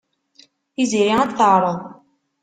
Tiziri 0.73 1.13
ad 1.21 1.29
t-teɛreḍ. 1.31 1.79